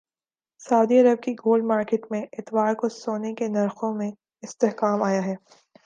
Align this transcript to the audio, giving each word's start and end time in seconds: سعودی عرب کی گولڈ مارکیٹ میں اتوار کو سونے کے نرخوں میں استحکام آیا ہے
سعودی 0.61 0.99
عرب 0.99 1.21
کی 1.23 1.33
گولڈ 1.35 1.63
مارکیٹ 1.65 2.05
میں 2.11 2.21
اتوار 2.33 2.73
کو 2.73 2.89
سونے 2.91 3.33
کے 3.33 3.47
نرخوں 3.47 3.93
میں 3.93 4.11
استحکام 4.43 5.03
آیا 5.03 5.25
ہے 5.25 5.35